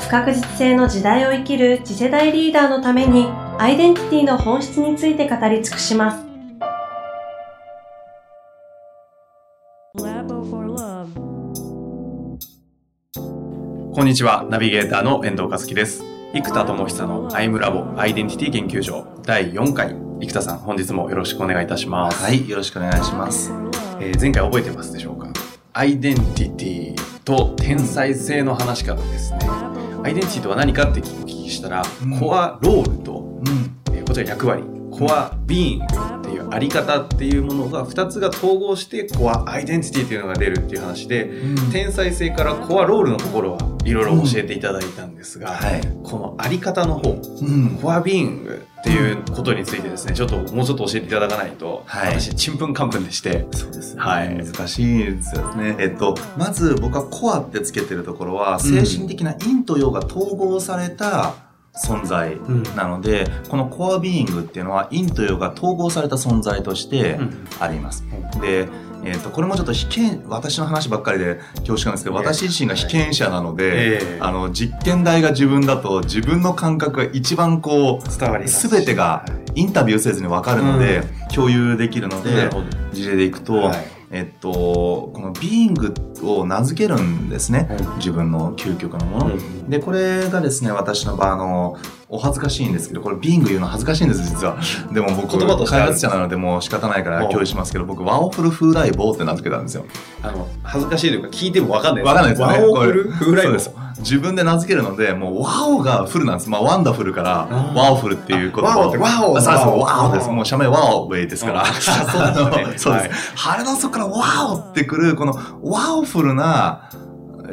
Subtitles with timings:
[0.00, 6.24] 不確実性の時代を生きる次世代リーダーのためにアイデンティティの本質について語り尽くします
[13.92, 16.02] こんにちは、ナビゲーターの遠藤和樹です。
[16.32, 19.94] 生田智久のアイムラボアイデンティティ研究所第4回。
[20.20, 22.24] 生田さん、本日もよろしくお願いいたします。
[22.24, 23.52] はい、よろしくお願いします。
[24.00, 25.28] えー前回覚えてますでしょうか？
[25.74, 29.59] アイデンティティと天才性の話からですね。
[30.02, 33.76] アイデンティティとは何かってお聞きしたら、うんコアロールと、うん。
[33.94, 41.30] えーこちら役割、コアビーイングっていうあり方っていうものが2つが統合してコアアイデンティティっていうのが出るっていう話で、
[41.70, 45.80] 天才性からコアロールのところはいろいろ教えていただいたんですが、はい。
[46.02, 47.78] このあり方の方、うん。
[47.80, 54.00] コアビーイングっていうことについてですね、ちょっともうちょっと教えていただかないと、はい私、ちんぷんかんぷんでして、そうですね。
[54.00, 55.76] はい難しいですよね。
[55.78, 61.34] えっと、まず僕はコアってつけてるところは、精神的な陰と陽が統合された
[61.84, 62.38] 存在
[62.76, 67.46] なので、このコアビーイングっていうのは陰と陽が統合された存在としてうん。
[67.58, 68.04] あります。
[68.40, 68.68] で、
[69.04, 74.18] えっとこれもちょっと被験私の話ばっかりで恐縮なんですけど、ええ私自身が被験者なので、ええ。
[74.20, 78.48] あの実験台が自分だと自分の感覚が一番こう伝わり。
[78.48, 81.02] 全てがインタビューせずに分かるので、
[81.34, 82.50] 共有できるので。
[82.92, 89.68] 事例でいくと、はいえっとこのビーイングを名付けるんですね、うん自分の究極のもの、うん。
[89.68, 91.76] でこれがですね私の場合あの
[92.08, 94.58] お恥ずかしいんですけどこれ being 言うの恥ずかしいんです実は。
[94.92, 99.84] でも僕言葉と開発者なのでもう仕方ないから共有しますけど僕 wowful 風来坊って名付けたんですよ。
[100.22, 102.58] あの、恥ずかしいというか聞いてもわかんないわかんないですよね。
[102.58, 103.89] ワオフルこれフライボそうです。
[104.00, 106.50] 自分で名付けるので、もう wow が full なんです。
[106.50, 110.28] まあワンダフルから wowful っていう言葉 wow って wow あそうそう、 wow です。
[110.28, 111.62] もう社名ワオウェイですから。
[111.62, 111.66] あ
[112.76, 113.32] そうです。
[113.36, 116.90] 腹の底から wow ってくる、この wowful な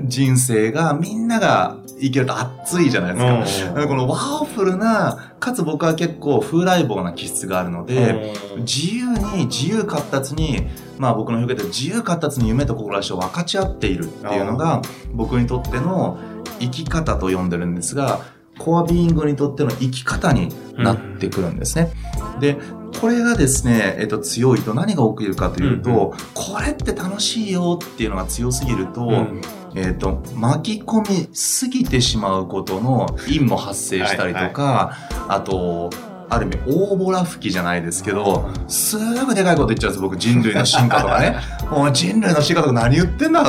[0.03, 3.69] 人生がみんなが生きると熱いじゃないですか。
[3.69, 14.81] だからこのワオフルな、かつ僕は結構風来坊な気質があるので、自由に自由闊達にまあ僕の表現で自由闊達に夢と志を分かち合っているっていうのが
[15.13, 16.18] 僕にとっての
[16.59, 18.22] 生き方と呼んでるんですが
[18.58, 21.91] コアビーイングにとっての生き方になってくるんですね。
[22.40, 22.57] で
[23.00, 26.18] これがですね、えっと、強いと何が起きるかというと、うん。
[26.34, 29.41] これって楽しいよっていうのが強すぎると、うん。
[29.75, 34.97] えっ、と、巻き込みすぎてしまうことの因も発生したりとか、
[35.28, 35.91] あと、
[36.29, 41.38] ある意味、大ボラ吹きじゃないですけど、すぐでかいこと言っちゃうんです、僕、人類の進化とかね。
[41.71, 43.45] もう人類の進化とか何言ってんだ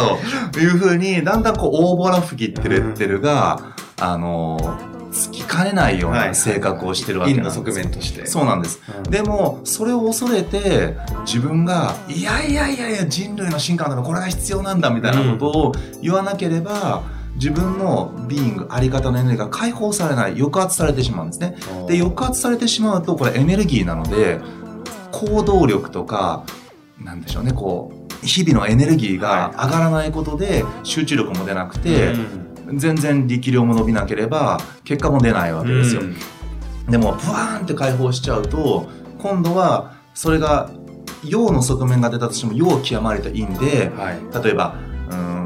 [0.53, 3.61] というふうに、だんだんこう、大ボラ吹きってレッテルが、
[4.01, 4.79] あの、
[5.11, 7.57] つきかねないようはいな性格をしてるわけなんです。
[7.57, 8.27] 側面として。
[8.27, 8.81] そうなんです。
[8.97, 15.73] うんでも、それを恐れて、自分が、いやいやいやいや、人類の進化のたこれが必要なんだみたいなことを
[16.03, 17.03] 言わなければ、
[17.39, 21.57] 自分のビーイング、あり方のエネルギーが解放されない、抑圧されてしまうんですね。
[21.87, 24.41] で、抑圧されてしまうと、これエネルギーなので、
[25.13, 26.45] 行動力とか、
[27.01, 32.15] なんでしょうね、こう、日々のエネルギーが上がらないことで、集中力も出なくて、
[32.75, 36.03] 全然力量も伸びなければ、結果も出ないわけですよ。
[36.03, 36.17] うん
[36.89, 38.89] でもブワーンって解放しちゃうと
[39.19, 40.71] 今度はそれが
[41.25, 44.45] 陽の側面が出たとしても陽を極まれた陰ではい。
[44.45, 44.77] 例えば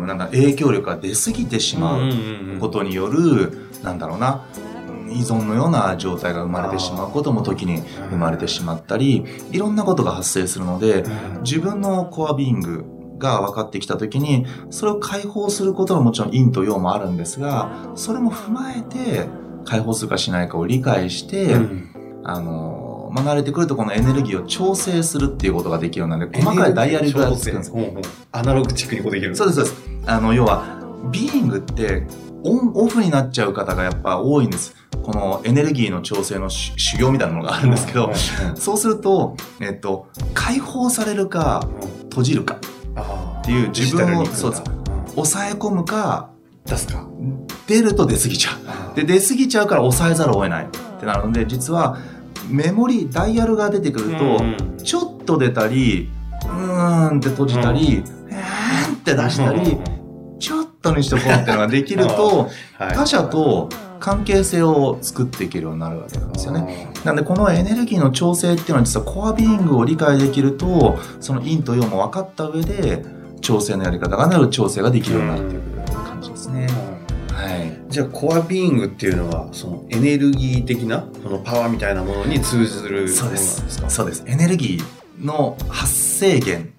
[0.03, 4.47] うーんなんか影響力が出過ぎてしまうことによる、なんだろうな
[5.13, 11.05] 依存のような状態が生まれてしまうことも時に生まれてしまったりいろんなことが発生するので
[11.43, 12.85] 自分のコアビング
[13.19, 19.29] が分かってきた時にそれを解放することはもちろん陰と陽もあるんですがそれも踏まえて
[19.65, 21.55] 解放するかしないかを理解して、
[22.25, 27.73] あのまあ、慣れてくるとこのエネルギーを調整するっていうことができるようになるので細かいダイヤルがつくんです。
[28.33, 29.37] アナログチックにことできる。
[29.37, 32.07] そうですそうですあの要はビーイングって
[32.45, 34.75] オンオフになっちゃう方がやっぱ多いんです。
[35.03, 38.13] このエネルギーの調整のし修行みたいなものがあるんですけど、
[38.55, 41.69] そうすると、えっと、解放されるか
[42.11, 42.59] 閉じるか。
[43.41, 44.63] っていう自分をそうです
[45.15, 46.31] 抑え込むか
[46.67, 47.07] 出すか。
[47.67, 48.51] 出ると出過ぎちゃ
[48.93, 48.97] う。
[48.97, 50.65] で出過ぎちゃうから抑えざるを得ない。
[50.67, 50.69] っ
[51.01, 51.99] てなるので実は
[52.49, 54.41] メモリダイヤルが出てくると、
[54.83, 56.11] ちょっと出たり
[56.45, 58.22] うーんって閉じたり、うーん
[59.03, 59.77] って出したり、
[60.39, 63.69] ちょっとにしとこうっていうのができると他者と
[64.01, 66.89] 関係性を作っていけるようになるわけなんですよね。
[67.05, 73.05] なんでこのエネルギーの調整っていうのは実はコアビーイングを理解できるとその陰と陽も分かった上で
[73.41, 76.67] 調整のやり方がなる調整ができるようになってくる感じですね。
[77.33, 77.81] はい。
[77.89, 83.65] じゃあ core being っていうのはそのエネルギー的なそのパワーみたいなものに通ずるそうでです。
[83.89, 84.25] そうです。
[84.27, 86.71] エネルギーの発生源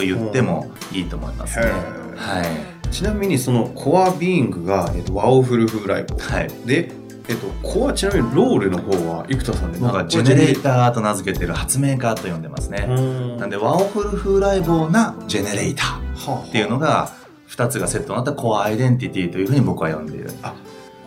[0.00, 1.66] と言ってもいいと思いますね。
[1.66, 2.92] へはい。
[2.92, 6.48] ちなみにその core being が、えっと、ワオフルフライブはい。
[6.66, 6.90] で、
[7.28, 12.86] えっと、コアちなみにロールの方は生田さんで僕はジェネレーターと名付けてる発明家と呼んでますね。
[12.88, 17.12] ーなんで、ワオフルフライボーなジェネレーターはあっていうのが、
[17.46, 20.30] 二つがセットになったコアアイデンティティというふうに僕は呼んでいる。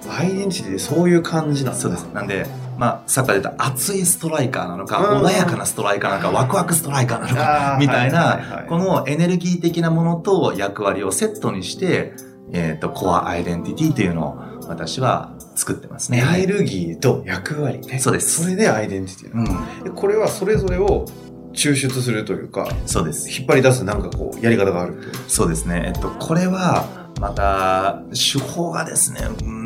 [0.09, 2.03] アイデンティティでそういう感じなんだそうです。
[2.05, 2.45] なんで、
[2.77, 12.13] まあ、サッカーで言った熱いストライカーなのか、うん穏やかなストライカーなのか、ワクワクストライカーなのかみたいないこのエネルギー的なものと役割をセットにして、
[12.51, 16.19] えっ、と、コアアイデンティティというのを私は作ってますね。
[16.19, 16.41] エはい。
[16.41, 17.99] ネルギーと役割ね。
[17.99, 19.41] そうですそれでアイデンティティう
[19.81, 19.83] ん。
[19.83, 21.05] でこれはそれぞれを
[21.53, 23.29] 抽出するというか、そうです。
[23.29, 25.11] 引っ張り出すなんかこう、やり方がある。
[25.27, 25.93] そうですね。
[25.95, 26.85] えっと、これは、
[27.21, 29.62] また、手法がですね、うん、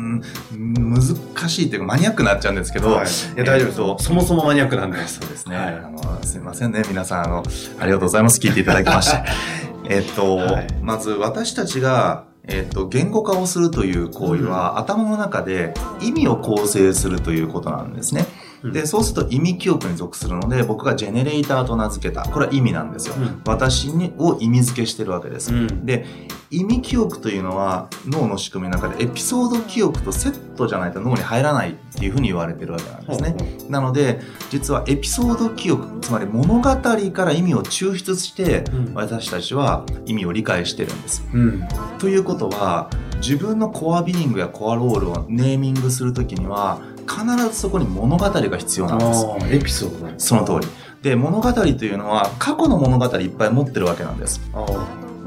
[0.52, 3.96] 難しいというかマニアックになっちゃうんですけど、はい、いや大丈夫ですよ。
[3.98, 4.98] そもそもマニアックなんで。
[5.06, 5.56] そうですね。
[5.56, 6.82] はいあの、すいませんね。
[6.88, 7.42] 皆さん、あの、
[7.80, 8.40] ありがとうございます。
[8.40, 9.22] 聞いていただきまして。
[9.90, 18.26] えっと、はいまず私たちが、えっと、言語化をするという行為は、頭の中で意味を構成するということなんですね。
[18.62, 22.22] うんで、そうすると意味記憶に属するので、僕がジェネレーターと名付けた。
[22.22, 23.14] これは意味なんですよ。
[23.16, 25.54] うん私にを意味付けしてるわけです。
[25.54, 26.06] うんで、
[26.50, 33.36] 意味記憶というのは脳の仕組みの中でエピソード記憶とセットじゃないと脳に入らないっていうふうに言われてるわけなんですね。
[33.68, 36.78] なので、実はエピソード記憶、つまり物語か
[37.24, 41.22] ら意味を抽出して、うん私たちは意味を理解してるんです。
[41.32, 41.68] うん。
[41.98, 42.90] ということは、
[43.20, 49.26] 自分のコアビーイングやコアロールをネーミングするときには、必ずそこに物語が必要なんです。
[49.54, 50.72] エピソードその通り。
[51.02, 54.40] で、物語というのは過去の物語いっぱい持ってるわけなんです。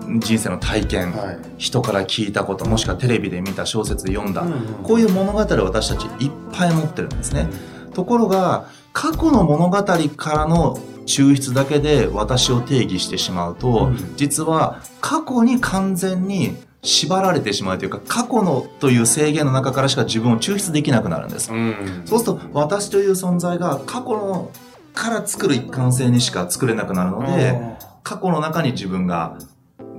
[0.08, 1.40] あ人生の体験、あ、はい。
[1.58, 4.46] 人から聞いたこと、もしくはテレビで見た小説で読んだ、
[4.84, 7.48] こういいう物語を私たちいっぱい持ってるんですね。
[7.94, 9.98] ところが、過去の物語か
[10.32, 21.52] らの抽出だけで私を定義してしまうと、うん実は過去に完全に縛られてしまうというか、過去のという制限の中からしか自分を抽出できなくなるんです。
[21.52, 22.04] うん。
[22.06, 24.52] そうすると、私という存在が過去の
[24.94, 27.62] から作る一貫性にしか作れなくなるので、
[28.04, 29.38] 過去の中に自分が、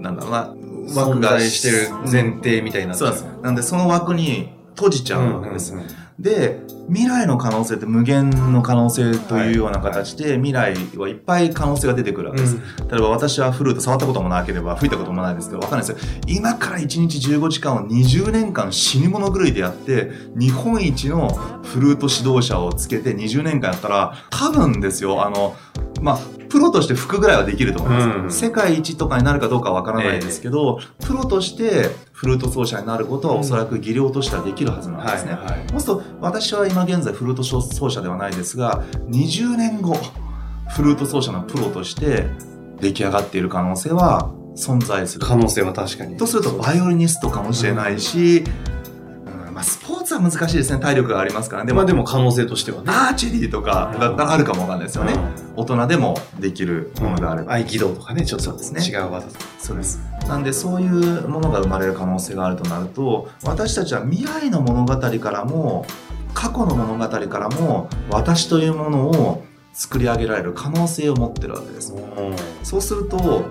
[0.02, 0.30] なんだろう。
[0.32, 0.54] な、
[0.88, 3.12] 存在してる前提みたいになってる。
[3.12, 5.74] そうなんでその枠に閉じちゃうわけです。
[6.18, 12.56] で、未来の可能性って無限の可能性というような形で、未来はいっぱい可能性が出てくるわけです。
[12.90, 16.22] 例えば私はフルート触ったこともなければ吹いたこともないですけど、わかんないですよ。
[16.26, 21.28] 今から1日15時間を20年間死に物狂いでやって、日本一の
[21.62, 25.56] フルート指導者をつけて20年間やったら、多分ですよ、あの、
[26.00, 26.18] まあ、
[26.52, 28.18] プロとして吹くぐらいはできると思います。
[28.18, 35.32] うん世界一とかになるかどうかはわからないですけど、プロとしてフルート奏者になることはおそらく技量としてはできるはずなんですね。
[35.32, 35.64] はい。
[35.70, 39.96] そうすると私は今現在フルート奏者ではないですが20年後
[40.68, 42.26] フルート奏者のプロとして
[42.80, 45.26] 出来上がっている可能性は存在する。
[45.26, 46.18] 可能性は確かに。
[46.18, 48.71] とするとバイオリニストかもしれないし、うん
[49.52, 51.68] まあ、スポーツは難しいですね体力がありますからね。
[51.68, 52.84] でもまあでも可能性としてはね。
[52.88, 55.14] アーチェリーとかだったらあるかもわかんないですよね。
[55.56, 57.54] 大人でもできるものがあれば。
[57.54, 59.40] 合気道とかね、ちょっとそうですね違う技とか。
[59.58, 60.00] そうです。
[60.26, 65.84] なんでそういうものが生まれる可能性があるとなると私たちは未来の物語からも
[66.34, 71.94] 過去の物語からも私というものを作り上げられる可能性を持ってるわけです。
[72.62, 73.44] そうすると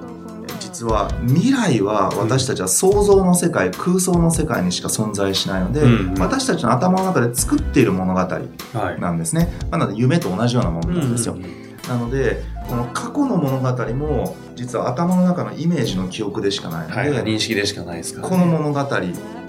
[0.60, 9.02] 実は未来は私たちは想像の世界、空想の世界にしか存在しないので、うんうん私たちの頭の中で作っている物語はい。
[9.02, 9.52] なんですね。
[9.72, 11.34] なので夢と同じようなものなんですよ。
[11.34, 17.24] うんなのでこの過去の物語も実は頭の中のイメージの記憶でしかないので、はい。
[17.24, 18.30] 認識でしかないですからね。
[18.30, 18.84] この物語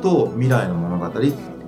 [0.02, 1.10] と未来の物語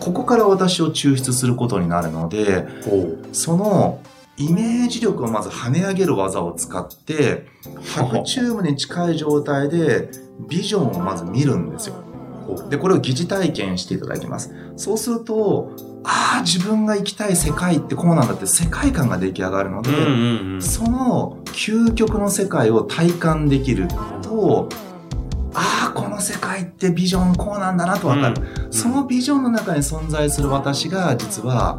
[0.00, 4.00] ここから私を抽出することになるのでこその
[4.36, 7.46] イメージ力をまず跳ね上げる技を使って
[7.82, 10.08] 白チューブに近い状態で
[10.48, 11.96] ビジョンをまず見るんですよ。
[12.68, 14.52] でこれを疑似体験していただきます。
[14.76, 15.70] そうすると
[16.02, 20.62] ああ自分が生きたい世界ってこうなんだって世界観が出来上がるので、うんうんうん。
[20.62, 23.88] その究極の世界を体感できる
[24.22, 24.68] と、
[25.54, 28.36] ああ、この世界ってビジョンこうなんだなとわかる、
[28.70, 31.78] そのビジョンの中に存在する私が実は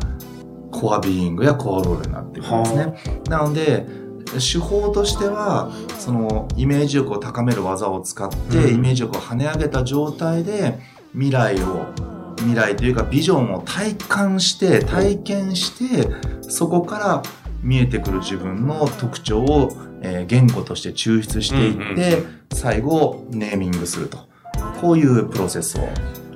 [0.75, 3.21] コアビーイングやコアロールになっているんですね。
[3.29, 3.85] なので、
[4.33, 8.75] 手法としては、そのイメージ力を高める技を使って、うん。
[8.75, 10.79] イメージ力を跳ね上げた状態で
[11.13, 11.85] 未来を
[12.37, 16.09] 未来というかビジョンを体感して体験して
[16.41, 17.23] そこから
[17.63, 22.41] 見えてくる自分の特徴を、えー言語として抽出していって、うんうん。
[22.53, 24.19] 最後ネーミングすると。
[24.81, 25.87] こういうプロセスを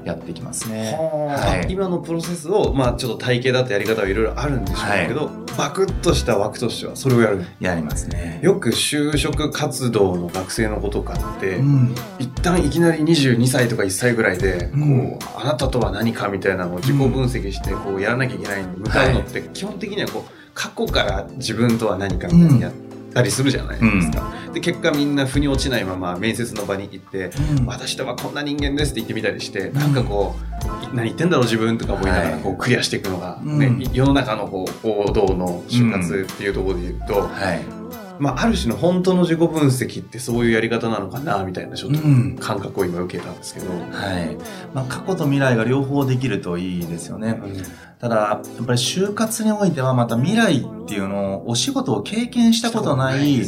[0.09, 0.93] やっていきますね。
[0.93, 1.71] はい。
[1.71, 7.45] 今のプロセスを、まあ、ちょっと体系だったやり方はいろいろあるんでしょうけど、バクッとした枠としてはそれをやる。
[7.59, 8.39] やりますね。
[8.41, 11.95] よく就職活動の学生の子とかって、うん。
[12.19, 15.17] 一旦いきなり22歳とか1歳ぐらいで、うん。
[15.19, 22.73] こうあなたとは何かみたいなのを自己分析してこうやらなきゃいけないのに向かうのって基本的にはこう過去から自分とは何かみたいなのやっ
[23.13, 24.33] たりするじゃないですか。
[24.53, 30.35] で結果みんな腑に落ちないまま面接の場に行ってうん私とはこんな人間ですって言ってみたりして、なんかこ
[30.91, 32.41] う、何言ってんだろう自分とか思いながらはい。
[32.41, 33.59] こうクリアしていくのが、うん。
[33.59, 37.78] ね、世の中のこう王道の就活っていうところで言うと、はい。
[38.19, 43.71] まあ、ある種の本当の自己分析ってそういうやり方なのかなみたいなちょっとうん感覚を今受けたんですけど。
[43.71, 44.37] はい。
[44.73, 47.41] まあ、過去と未来が両方できるといいですよね。
[47.99, 53.41] ただ、やっぱり就活においてはまた未来っていうのをお仕事を経験したことない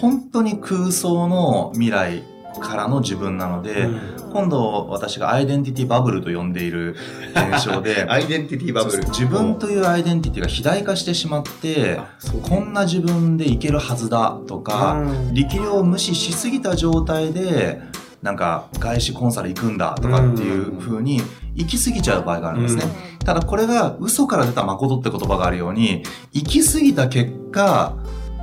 [0.00, 2.22] 本当に空想の未来
[2.58, 4.00] からの自分なので、うん。
[4.32, 6.96] 今度私がアイデンティティバブルと呼んでいる
[7.34, 9.04] 現象で アイデンティティバブル。
[9.08, 12.00] 自分というアイデンティティが肥大化してしまって
[12.42, 15.34] こんな自分でいけるはずだとか、うん。
[15.34, 17.80] 力量を無視しすぎた状態で
[18.22, 21.22] なんか外資コンサル行くんだとかっていう風に
[21.54, 22.82] 行き過ぎちゃう場合があるんですね。
[23.24, 27.94] ただこれが嘘から出た誠って言葉があるように行き過ぎた結果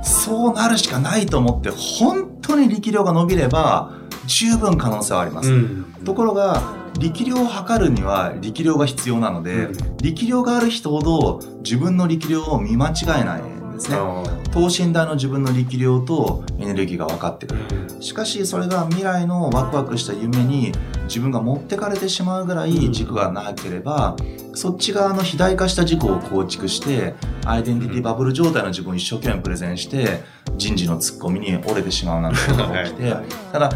[0.02, 3.92] そうなるしかないと思って本当に力量が伸びれば
[4.26, 5.52] 十分可能性はあります。
[5.52, 5.84] うん。
[6.04, 6.62] ところが
[6.98, 9.96] 力量を測るには力量が必要なので、うん。
[9.98, 13.96] 力量がある人ほど自分の力量を見間違えないんですね。
[13.96, 17.60] あ等身大の自分の力量とエネルギーが分かってくる。
[17.68, 20.72] ーしかしそれが未来のワクワクした夢に
[21.04, 24.16] 自分が持ってかれてしまうぐらい軸がなければ、
[24.54, 27.14] そっち側の肥大化した軸を構築して
[27.44, 30.22] アイデンティティバブル状態の自分を一生懸命プレゼンして
[30.56, 33.14] 人事のツッコミに折れてしまうなんてことが起きて、
[33.52, 33.70] ただ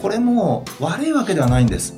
[0.00, 1.94] これも悪いわけではないんです。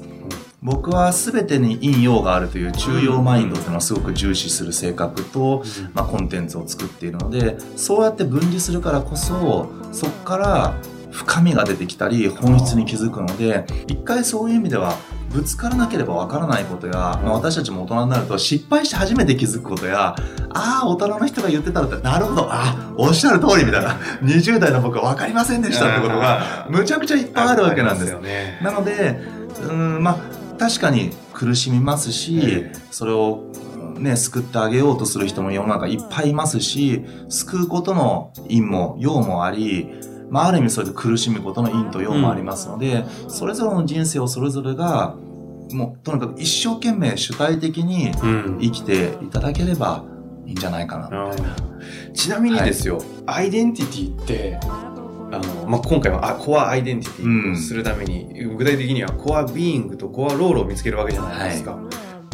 [0.63, 10.77] 僕は全てに陰陽があるという中庸マインドっていうのをすごく重視する性格と、まあ、コンテンツを作っているのでそうやって分離するからこそそこから
[11.11, 14.95] 深みが出てきたり本質に気づくので一回そういう意味では
[15.33, 20.15] ぶつからなければわからないことや、まあ、私たちも大人になると失敗して初めて気づくことや
[20.51, 28.11] ああ大人の人が言ってたらってなるほどあおっしゃる通りみたいな20代の僕は分かりませんでしたってことがむちゃくちゃいっぱいあるわけなんです。
[28.11, 28.59] よね。
[28.63, 29.21] なので、
[29.69, 32.79] うん、まあ、確かに苦しみますし、ええ。
[32.91, 33.51] それを、
[33.99, 39.91] ね、救ってあげようとする人も世の中いっぱいいますし、救うことの因も陽もあり、
[40.33, 45.15] まあ、ある意味それで苦しむことの因と陽もありますので、それぞれの人生をそれぞれが、
[45.73, 48.59] もう、とにかく一生懸命主体的にうん。
[48.59, 50.05] 生きていただければ
[50.47, 51.07] いいんじゃないかな。
[51.07, 52.13] あー。
[52.13, 53.87] ちなみにですよ、アイデンティ
[54.17, 61.79] ティってあの、まあ、今回はあコアアイデンティティをするために、具体的にはコアビーイングとコアロールを見つけるわけじゃないですか。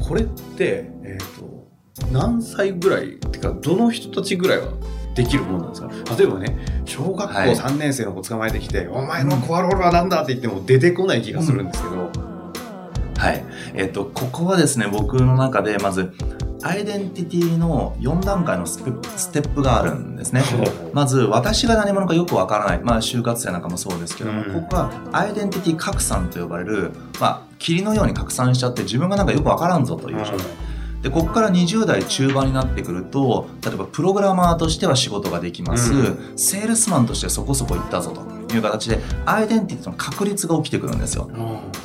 [0.01, 1.59] これって、えっと
[2.13, 4.69] 何歳ぐらいってかどの人たちぐらいは
[5.23, 6.17] できるものなんですか？
[6.17, 12.11] 例えばね小学校はい3年生の子捕まえてきて、お前のコアロールは何だって言っても出てこない気がするんですけど、
[13.19, 13.45] はい。
[13.75, 16.13] えっと、ここはですね、僕の中で、まず、
[16.63, 18.79] アイデンティティの4段階のス
[19.33, 20.43] テップがあるんですね。
[20.93, 22.81] まず、私が何者かよくわからない。
[22.81, 30.39] まあ、就活生なんかもそうですけども、うんここはアイデンティティ拡散と呼ばれる、まあ、霧のように拡散しちゃって自分がなんかよくわからんぞという状態。
[31.09, 35.93] で、ここから20代中盤になってくると、例えばプログラマーとしては仕事ができます。
[35.95, 41.31] うセールスマンとしてそこそこいったぞという形で、アイデンティティの確立が起きてくるんですよ。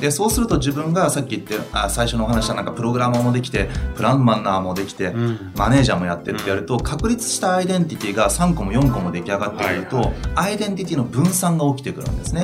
[0.00, 5.52] でそうすると自分がさっき言ってあ最初のお話したなんかプログラマーもできてプランマンナーもできて、うん。
[5.56, 10.12] マネージャーもやってってやると確立したアイデンティティが3個も4個も出来上がってくると、はい。
[10.34, 12.40] アイデンティティの分散が起きてくるんですね。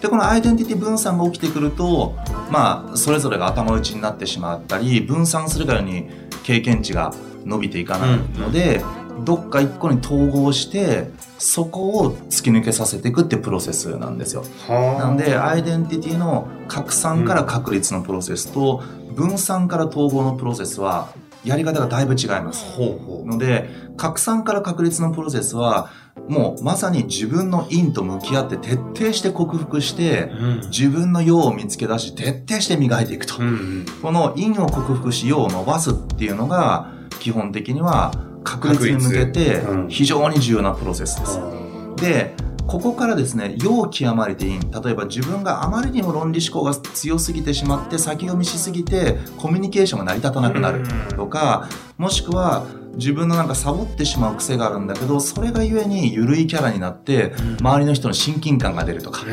[0.00, 2.16] でこのアイデンティティ分散が起きてくると
[2.50, 6.08] まあそれぞれが頭打ちになってしまったり分散するからに
[6.42, 7.12] 経験値が
[7.44, 8.82] 伸びていかないので、
[9.24, 14.44] どっか一個に統合してそこを突き抜けさせていくってプロセスなんですよ。
[14.68, 18.82] はあなんで、アイデンティティの拡散から確立のプロセスと、
[19.14, 21.08] 分散から統合のプロセスは、
[21.42, 22.66] やり方がだいぶ違います。
[22.78, 25.90] ので、拡散から確立のプロセスは、
[26.28, 33.36] もうまさに自分の因と向き合って徹底して克服して、うん自分の用を見つけ出し、徹底して磨いていくと。
[33.38, 38.12] うんこの因を克服し、用を伸ばすっていうのが、基本的には
[38.44, 41.40] 確立に向けて非常に重要なプロセスです。
[41.96, 42.34] で
[42.70, 44.60] ここからですね、要極まれて陰。
[44.60, 50.84] 例えば自分があまりにも論理思考が強すぎてしまって、先読みしすぎて、コミュニケーションが成り立たなくなる
[51.16, 51.68] とか、
[51.98, 52.64] もしくは、
[52.96, 59.24] 自分のなんかサボってしまう癖があるんだけど、それがゆえに緩いキャラになって、周りの人の親近感が出るとか、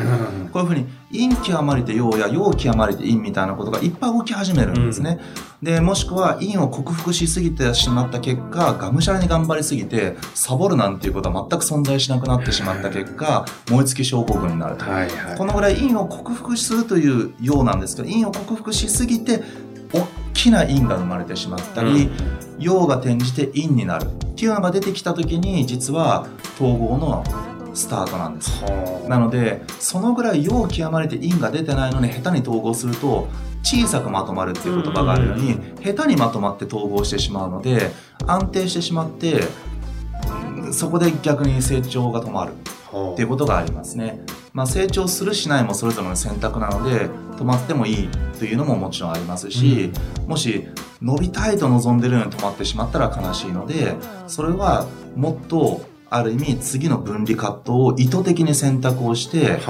[0.52, 5.18] こういうふうに陰極まれて陽や陽極まれて陰みたいなことがいっぱい動き始めるんですね。
[5.62, 14.84] で、もしくは陰を克服しすぎてしまった結果、がむしゃらに頑張りすぎて、サボるなんていうことは全く存在しなくなってしまった結果、燃え尽き症候群になると。
[14.84, 19.42] はいはい、このぐらい陰を克服するというようなんですけど、陰を克服しすぎて、
[19.92, 20.06] 大
[20.38, 22.10] きな陰が生まれてしまったり、うん、
[22.58, 27.24] 陽が転じて陰になるっていうのが出てきた時に、実は統合の
[27.74, 28.62] スタートなんです。
[29.08, 33.28] なので、そのぐらい陽極まれて陰が出てないのに下手に統合すると、
[33.62, 37.90] 小さくまとまるっていう言葉があるように、下手にまとまって統合してしまうので
[38.26, 39.42] 安定してしまって
[40.72, 44.20] そこで逆に成長が止まるっていうことがありますね。
[44.58, 48.08] まあ、成長するしないもそれぞれの選択なので止まってもいい
[48.40, 50.66] というのももちろんありますし、うん、もし
[51.00, 53.94] 伸びたいと望んでるように止まってしまったら悲しいので
[54.26, 59.60] それはもっとある意味次の分離葛藤を意図的に選択をして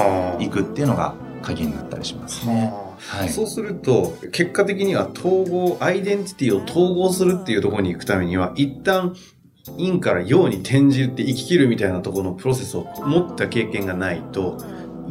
[0.43, 2.73] いくっていうのが鍵になったりしますね。
[2.99, 9.15] はい、そうすると、結果的には統合、アイデンティティを統合するっていうところに行くためには、一旦、
[9.77, 14.59] 陰から陽に転じて生き切るみたいなところのプロセスを持った経験がないと、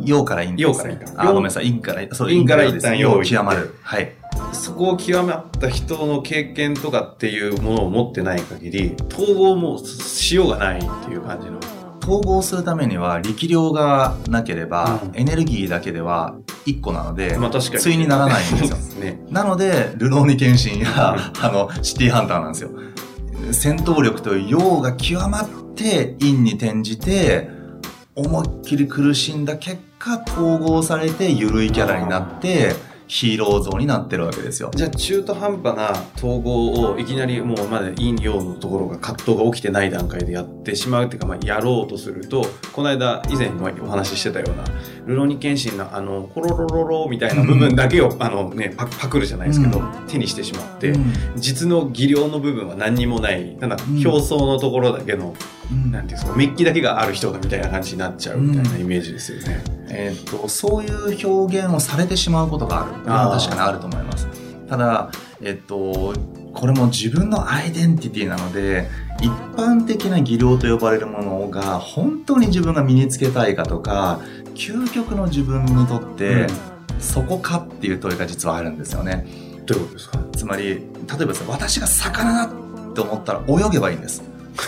[0.03, 1.05] 陽から陰、ね、陽から陰。
[1.15, 3.75] あ、ごめんなさい、陰から、そう、陰から一旦陽極まる。
[3.81, 4.13] はい。
[4.53, 11.59] そこを極まった人の経験とかっていうものを持ってない限り、統合もしようがないっていう感じの。
[12.07, 17.83] 統合するためには力量がなければ、うん、エネルギーだけでは1個なので、まあ確かに。
[17.83, 18.77] 対にならないんですよ。
[19.03, 20.87] ね、なので、ルローニケンシンや、
[21.41, 22.71] あの、シティハンターなんですよ。
[23.51, 27.49] 戦闘力という陽が極まって陰に転じて、
[28.15, 32.73] 思いっきり苦しんだ結果統合されて緩いキャラになって、
[33.07, 34.71] ヒーロー像になってるわけですよ。
[34.75, 44.63] じゃあ中途半端な統合をいきなりもうまだ陰陽のところが葛藤が起きてない段階でやってしまうっていうか、まあ、やろうとすると、この間以前お話ししてたような、
[45.05, 55.33] ルロニケンシンのあの、コロロロロみたいな部分だけを、あのね、パパクるじゃないですけど、うん、手にしてしまって、うん、実の技量の部分は何にもない、ただ表層のところだけの、
[55.71, 59.63] うん、なんていうんですか、メッキだけがある人だみたいな感じになっちゃうみたいなイメージですよね。
[59.89, 62.91] えー、っと、そういう表現をされてしまうことがある。
[63.05, 64.27] あ確かにあると思います。
[64.69, 66.13] ただ、えっと、
[66.53, 68.89] これも自分のアイデンティティなので、
[69.21, 74.19] 一般的な技量と呼ばれるものが本当に自分が身につけたいかとか、
[74.55, 76.47] 究極の自分にとって、
[76.99, 79.25] そこかっていう問いが実はあるんですよね。
[79.65, 80.19] どういうことですか？
[80.35, 84.23] つまり、例えば私が魚だって思ったら泳げばいいんです。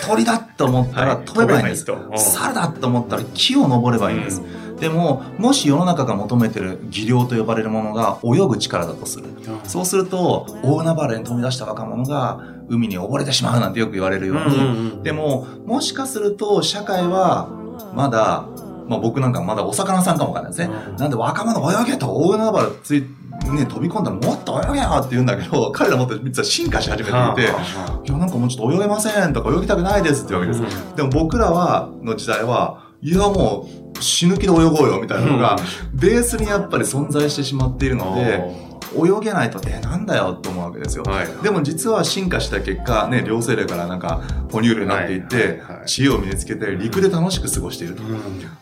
[0.06, 1.90] 鳥だと思ったら飛べばいいんです。
[1.92, 4.42] はい、猿だと思ったら木を登ればいいんです。
[4.42, 9.26] うんでももし世の中が求めてる技量と呼ばれるものが泳ぐ力だとする、
[9.64, 17.50] そうすると大海原に飛び出した若者が海に溺れてしまうなんてよく言われるように、でももしかすると社会は
[17.94, 18.46] まだ
[18.88, 20.74] まあ、僕なんかまだお魚さんかもわかんないですね。
[20.98, 23.04] なんで若者泳げと大海原つい
[23.48, 27.52] ね、飛び込んだらもっと泳げよって言うんだけど、 彼らもっと実は進化し始めていて、
[28.10, 30.62] いや、なんかもうちょっと泳げませんとか泳ぎたくないですってわけです。
[30.96, 35.58] でも僕らは、の時代は、いやもう死ぬ気で泳ごうよみたいなのが、
[35.94, 41.04] ベースにやっぱり存在してしまっているので、泳げないと、え、なんだよと思うわけですよ。
[41.04, 44.22] はい、でも実は進化した結果、ね、両生類からなんか
[44.52, 48.04] 哺乳類になっていって、知恵を身につけて陸で楽しく過ごしていると。
[48.04, 48.20] うん、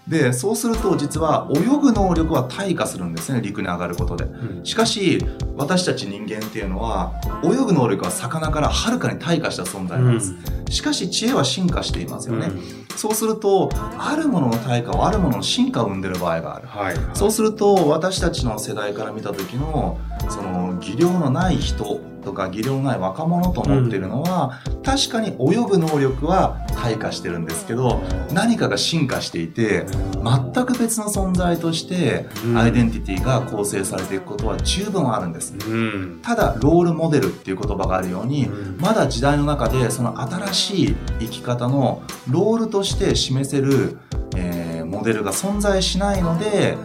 [0.08, 4.26] で、そうすると実は泳ぐ能力は退化するんですね、陸に上がることで。
[4.26, 7.14] うん、しかし、私たち人間っていうのは、
[7.44, 10.32] 泳ぐ能力は魚からはるかに退化した存在なんです。
[10.32, 12.52] うん、しかし知恵は進化していますよね。
[12.96, 16.68] そうすると、あるものの対価はあるものの進化を生んでる場合がある。
[16.68, 20.00] はい、そうすると、私たちの世代から見た時の、
[20.30, 28.02] その、技量のない人とか技量のない若者と思っているのは、うん、確かに泳ぐ能力は退化してるんですけど
[28.34, 29.86] 何かが進化していて
[30.24, 43.98] 全く別の存在としてアイデンティティが構成されていくことは十分あるんです、うん、ただロールモデルっていう言葉があるように、うん、まだ時代の中でその新しい生き方のロールとして示せる、
[44.36, 46.76] えー、モデルが存在しないので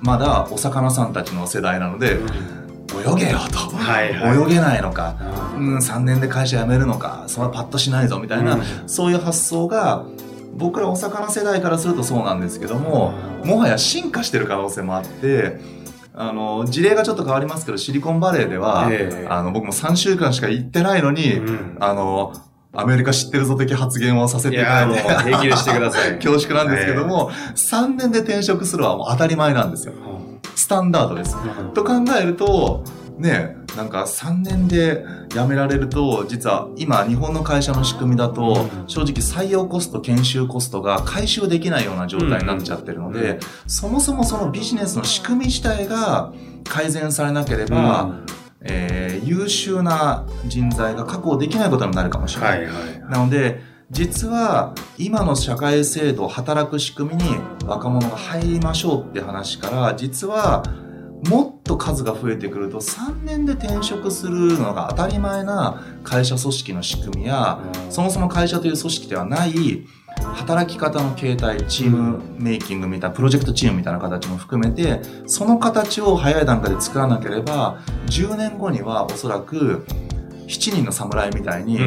[0.00, 2.18] まだお魚さんたちの世代なので、
[3.00, 5.16] 泳げよと、はいはい、泳げないのか、
[5.56, 7.24] うん、3年で会社辞めるのか。
[7.26, 10.04] そんなパッとしないぞみたいな、うん、そういう発想が
[10.56, 13.12] 僕らお魚世代からするとそうなんですけども、
[13.44, 15.60] もはや進化してる可能性もあって
[16.14, 22.32] あの事例がちょっと変わりますけどシリコンバレーでは、えー、あの僕も3週間しか行ってないのに、うん、あの
[22.72, 25.02] アメリカ知ってるぞ的発言をさせていただいて。
[25.02, 26.16] いや、もう してください。
[26.16, 29.94] 恐縮なんですけども、えー、3年で転職するはもう当たり前なんですよ。
[30.56, 31.36] スタンダードです。
[31.74, 32.82] と考えると、
[33.18, 46.32] ね、なんか3年で辞められると、実は今日本の会社の仕組みだと、正直採用コスト、研修コストが回収できないような状態になっちゃってるので、そもそもそのビジネスの仕組み自体が
[46.64, 48.20] 改善されなければ、
[48.62, 52.64] えー、優秀な人材が確保できないことになるかもしれない。
[52.64, 60.64] はいはい、なので、実は今の社会制度、働く仕組みに若者が入りましょうって話から、実は
[61.28, 69.86] もっと数が増えてくると3年で転職するのが当たり前な会社組織の仕組みや、そもそも会社という組織ではない
[70.34, 79.86] 働き方の形態、チームメイキングみたいな、プロジェクトチームみたいな形も含めて、その形を早い段階で作らなければ、10年後にはおそらく、
[80.46, 81.78] 7人の侍みたいに、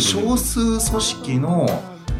[0.00, 1.66] 少数組織の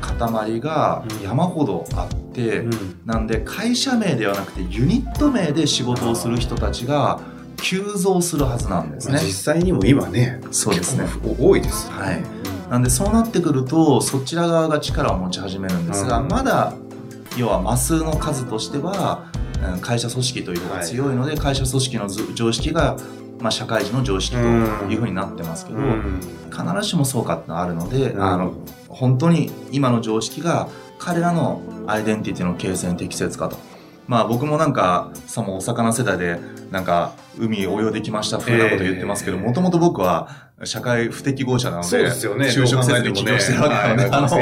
[0.00, 2.64] 塊が山ほどあって、
[3.04, 7.20] なんで会社名ではなくてユニット名で仕事をする人たちが
[7.56, 9.18] 急増するはずなんですね。
[9.22, 11.04] 実際にも今ね、そうですね。
[11.38, 11.90] 多いです。
[11.90, 12.22] はい。
[12.70, 16.74] なんでそうなってくるとそちら側が力を持ち始めるんですが、うん、まだ
[17.36, 19.32] 要はマスの数としては
[19.80, 22.96] 会社組織というのが強いので、はい、会社組織の常識が、
[23.40, 26.20] まあ、社会人の常識というふうになってますけど、うん、
[26.50, 28.52] 必ずしもそうかってのはあるので、うん、あの
[28.88, 33.56] 本当に今の常識が彼らのアイデンティティの形成に適切かと。
[34.06, 42.46] まあ僕もなんかさもお魚世代でなんか海泳いできました風なこと言ってますけどもともと僕は社会不適合者なので、そうですよね。
[42.48, 44.28] 就職せずに起業してるわけなので、あの。
[44.28, 44.36] さ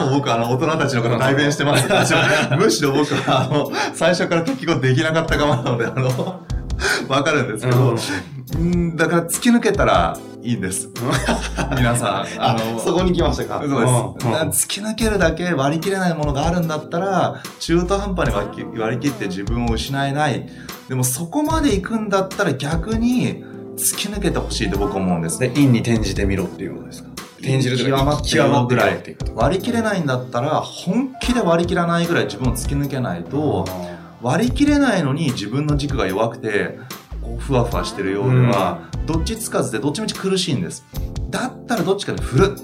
[0.00, 1.88] も僕はあの、大人たちのこと代弁してます。
[2.58, 6.42] むしろ僕は、あの、最初から適合できなかった側なので、あの、
[7.08, 7.94] わかるんですけど、
[8.58, 10.88] うん、だから突き抜けたらいいんです。
[11.76, 12.26] 皆さん。
[12.42, 13.62] あの、そこに来ましたか？
[13.66, 14.66] そうです。
[14.66, 18.34] 突き抜けるだけ割り切れないものがあるんだったら、中途半端に
[18.78, 20.48] 割り切って自分を失えない。
[20.88, 23.44] でもそこまで行くんだったら逆に、
[23.76, 25.48] 突き抜けてほしいと僕は思うんですね。
[25.48, 27.08] 陰に転じてみろっていうことですか？
[27.38, 29.16] 転じると極まって極まぐらい。
[29.34, 33.64] 割り切れないんだったら、本気で割り切らないぐらい自分を突き抜けないと、
[34.22, 36.78] 割り切れないのに自分の軸が弱くて、
[37.20, 40.84] こうふわふわしてるようでは、どっちつかずでどっちみち苦しいんです。
[41.30, 42.56] だったらどっちかで振る。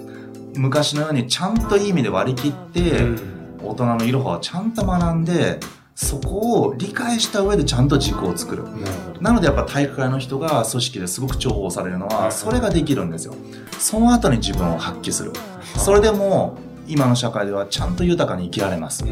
[0.56, 3.06] 昔のようにちゃんといい意味で割り切って、
[3.62, 5.58] 大人のいろはをちゃんと学んで、
[5.94, 8.64] そこを理解した上でちゃんと軸を作る。
[9.20, 13.34] なのでやっぱ体育会の人が組織ですごく重宝されるのは、それができるんですよ。
[13.80, 15.32] その後に自分を発揮する。
[15.76, 16.56] それでも、
[16.88, 19.04] 今の社会ではちゃんと豊かに生きられます。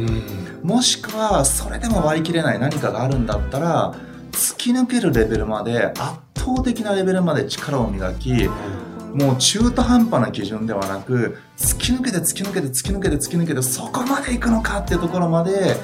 [0.62, 3.94] もしくは、それでも割り切れない何かがあるんだったら、
[4.32, 5.98] 突き抜けるレベルまで、圧
[6.36, 8.48] 倒的なレベルまで力を磨き、
[9.14, 15.76] もう中途半端な基準ではなく、突き抜けて突き抜けて突き抜けて突き抜けて、そこまで行くのかっていうところまで、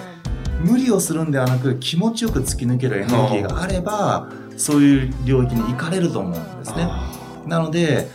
[0.62, 6.88] 無理をするんではなく気持ちよく突き抜けるエネルギーがあればそういう領域に行かれると思うんですね。
[7.46, 8.08] なので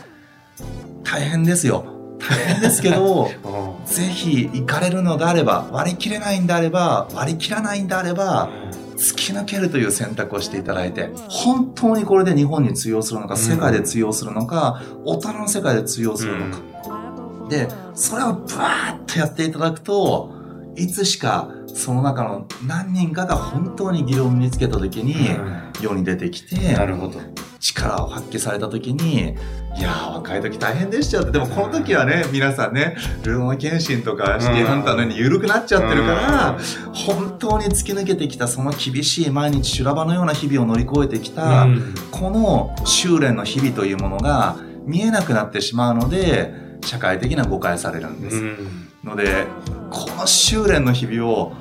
[1.04, 1.84] 大変ですよ。
[2.18, 3.30] 大変ですけど
[3.98, 8.48] ぜひ行かれるのであれば割り切れないんであれば割り切らないんであれば
[8.92, 20.32] 突き抜けるという選択をしていただいて本当にこれで日本に通用するのか世界で通用するのか、大人の世界で通用するのか、でそれをブワーッとやっていただくと
[20.76, 25.14] いつしかその中の何人かが本当に技量を身につけた時に
[25.82, 27.20] 世に出てきて、なるほど
[27.60, 29.36] 力を発揮された時に
[29.76, 31.32] いやー若い時大変でしたって。
[31.32, 36.58] でもこの時はね皆さんねルローマ検診とかシティハンターのように緩くなっちゃってるから
[36.92, 41.66] 本当に突き抜けてきたその厳しい毎日修羅場のような日々を乗り越えてきた
[42.10, 48.42] この修練の日々というものが見えなくなってしまうので社会的な誤解されるんです。
[49.04, 49.46] ので
[49.90, 51.52] この修練の日々を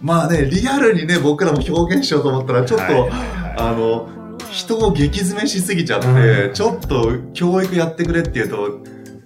[0.00, 4.08] まあね、リアルにね、僕らも表現しようと思ったら、ちょっと、はいはいはい、あの、
[4.52, 8.80] 人を激詰めしすぎちゃって、うん、ちょっと教育やってくれっていうと、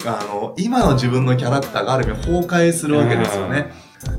[0.09, 3.73] あの、今の自分のキャラクターがある意味崩壊するわけですよね。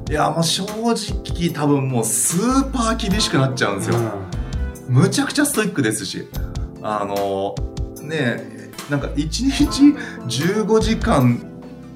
[0.06, 3.98] うん、いや、もう正直多分もうスーパー厳しくなっちゃうんですよ。
[4.90, 6.28] うん、むちゃくちゃストイックですし。
[6.82, 7.56] あの、
[8.02, 8.58] ね
[8.90, 11.40] なんか1日15時間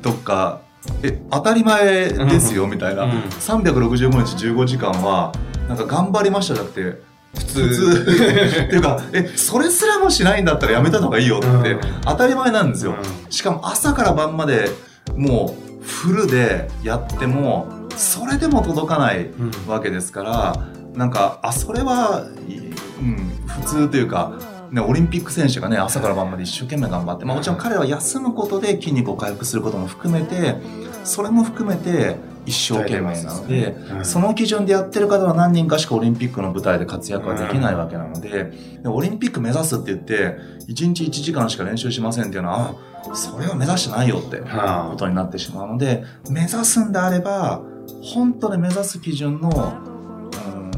[0.02, 0.62] とか
[1.04, 5.32] え当たり前ですよみたいな、うん、365日15時間は
[5.68, 8.06] なんか頑張りましたじゃなくて普通。
[8.12, 12.96] っていうかえそれすらもしないんだったらやめた方がいいよって当たり前なんですよ、
[13.30, 14.70] しかも朝から晩まで
[15.16, 19.30] もうフルでやってもそれでも届かない
[19.68, 23.16] わけですから、うん、なんかあそれは、うん、
[23.48, 24.34] 普通というか
[24.72, 30.56] ね、オリンピック選手がね、朝から晩まで一生懸命頑張って、まあもちろん彼は休むことで筋肉を回復することも含めて、
[31.04, 38.52] それも含めて一生懸命なので、うんその基準でやってる方は何人かしかオリンピックの舞台で活躍はできないわけなので、
[38.82, 42.76] でオリンピック目指すって言って、1日1時間しか練習しませんっていうのは、
[43.10, 47.62] あそれは目指してないよってはあことになってしまうので、目指すんであれば、
[48.02, 49.74] 本当に目指す基準の、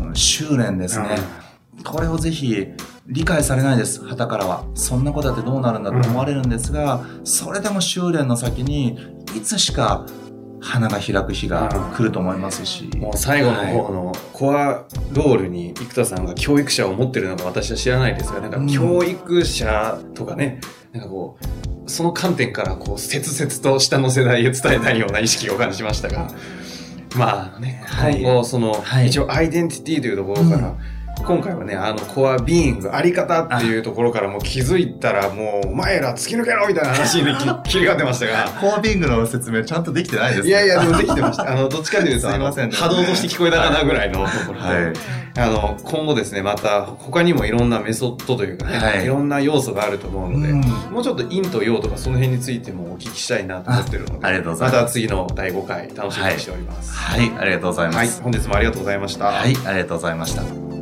[0.07, 1.17] うん、修練ですね。
[1.83, 2.67] これをぜひ
[3.07, 4.63] 理解されないです、旗からは。
[4.73, 8.97] そんなことやってどうなるんだと思われるんですが、それでも修練の先に、
[9.35, 10.05] いつしか
[10.63, 12.89] 花が開く日が来ると思いますし。
[12.97, 18.67] もう最後の方のコアロールに生田さんが教育者を持ってるのか私は知らないですが、なんかうん。
[18.67, 20.61] 教育者とかね、
[20.93, 21.37] なんかこ
[21.85, 26.29] う、その観点からこう切々と下の世代へ伝えたいような意識を感じましたが、
[27.17, 28.21] まあね、はい。
[28.21, 29.07] 今後その、はい。
[29.07, 30.75] 一応アイデンティティというところから、
[31.21, 41.51] 今回はね、あの、コアビーイング、あり方っていうところからもう気づいたらもう、お前ら突き抜けろみたいな話に き切り替わってましたが、コアビングの説明ちゃんとできてないですいやいや、でもできてました。
[41.51, 44.93] あの、どっちかというと、すいませんね波動として聞こえたかなぐらいのところで、はい。
[45.35, 56.93] あの、今後ですね、また、他にもいろんなメソッドというかね、はいい、ろんな要素があると思うので、うんもうちょっと陰と陽とかその辺についてもお聞きしたいなと思ってるので、あありがとうございますまた次の第5回楽しみにしております。
[56.93, 58.21] はい、ありがとうございはい、ます。
[58.21, 59.25] 本日もありがとうございました。
[59.25, 60.72] はい、ありがとうございました。